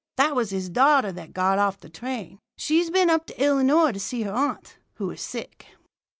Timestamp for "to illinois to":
3.27-3.99